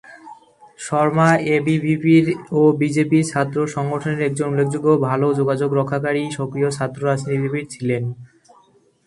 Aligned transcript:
শর্মা 0.79 1.29
এবিভিপি’র 1.55 2.25
ও 2.51 2.61
বিজেপি’র 2.79 3.29
ছাত্র 3.31 3.57
সংগঠনের 3.67 4.25
একজন 4.27 4.47
উল্লেখযোগ্য 4.49 4.87
ভালো 5.07 5.27
যোগাযোগ 5.39 5.69
রক্ষাকারী 5.73 6.23
সক্রিয় 6.37 6.69
ছাত্র 6.77 6.99
রাজনীতিবিদ 7.03 7.65
ছিলেন। 7.69 8.03